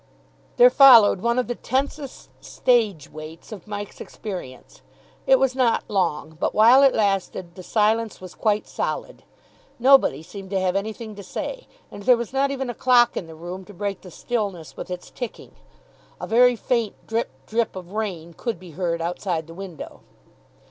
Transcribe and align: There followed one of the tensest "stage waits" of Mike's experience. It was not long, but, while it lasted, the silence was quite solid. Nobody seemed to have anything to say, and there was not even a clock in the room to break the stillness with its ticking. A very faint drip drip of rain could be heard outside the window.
There 0.57 0.71
followed 0.71 1.21
one 1.21 1.37
of 1.37 1.45
the 1.45 1.53
tensest 1.53 2.29
"stage 2.43 3.07
waits" 3.11 3.51
of 3.51 3.67
Mike's 3.67 4.01
experience. 4.01 4.81
It 5.27 5.37
was 5.37 5.55
not 5.55 5.83
long, 5.87 6.35
but, 6.39 6.55
while 6.55 6.81
it 6.81 6.95
lasted, 6.95 7.53
the 7.53 7.61
silence 7.61 8.19
was 8.19 8.33
quite 8.33 8.67
solid. 8.67 9.21
Nobody 9.77 10.23
seemed 10.23 10.49
to 10.49 10.59
have 10.59 10.75
anything 10.75 11.13
to 11.13 11.21
say, 11.23 11.67
and 11.91 12.01
there 12.01 12.17
was 12.17 12.33
not 12.33 12.49
even 12.49 12.67
a 12.67 12.73
clock 12.73 13.15
in 13.15 13.27
the 13.27 13.35
room 13.35 13.63
to 13.65 13.75
break 13.75 14.01
the 14.01 14.09
stillness 14.09 14.75
with 14.75 14.89
its 14.89 15.11
ticking. 15.11 15.51
A 16.19 16.25
very 16.25 16.55
faint 16.55 16.95
drip 17.05 17.29
drip 17.45 17.75
of 17.75 17.91
rain 17.91 18.33
could 18.33 18.57
be 18.57 18.71
heard 18.71 19.03
outside 19.03 19.45
the 19.45 19.53
window. 19.53 20.01